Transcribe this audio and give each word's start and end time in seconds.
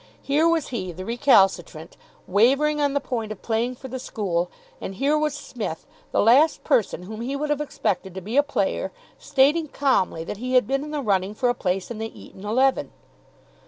Here 0.23 0.47
was 0.49 0.69
he, 0.69 0.91
the 0.91 1.05
recalcitrant, 1.05 1.95
wavering 2.25 2.81
on 2.81 2.95
the 2.95 2.99
point 2.99 3.31
of 3.31 3.43
playing 3.43 3.75
for 3.75 3.87
the 3.87 3.99
school, 3.99 4.49
and 4.81 4.95
here 4.95 5.15
was 5.15 5.35
Psmith, 5.35 5.85
the 6.11 6.23
last 6.23 6.63
person 6.63 7.03
whom 7.03 7.21
he 7.21 7.35
would 7.35 7.51
have 7.51 7.61
expected 7.61 8.15
to 8.15 8.19
be 8.21 8.35
a 8.35 8.41
player, 8.41 8.91
stating 9.19 9.67
calmly 9.67 10.23
that 10.23 10.37
he 10.37 10.55
had 10.55 10.65
been 10.65 10.83
in 10.83 10.89
the 10.89 11.03
running 11.03 11.35
for 11.35 11.49
a 11.49 11.53
place 11.53 11.91
in 11.91 11.99
the 11.99 12.09
Eton 12.19 12.43
eleven. 12.43 12.91